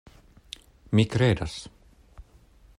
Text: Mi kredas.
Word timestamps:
Mi 0.99 1.05
kredas. 1.15 1.55